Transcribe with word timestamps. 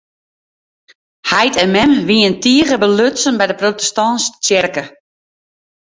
Heit 1.31 1.55
en 1.63 1.69
mem 1.75 1.91
wiene 2.09 2.35
tige 2.43 2.75
belutsen 2.83 3.37
by 3.39 3.45
de 3.49 3.55
protestantske 3.61 4.35
tsjerke. 4.43 4.83